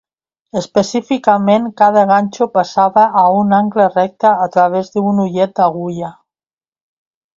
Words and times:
Específicament, 0.59 1.67
cada 1.81 2.05
ganxo 2.11 2.47
passava 2.57 3.03
a 3.21 3.25
un 3.43 3.53
angle 3.61 3.87
recte 3.93 4.33
a 4.47 4.49
través 4.57 4.91
d'un 4.97 5.21
ullet 5.27 5.55
d'agulla. 5.61 6.11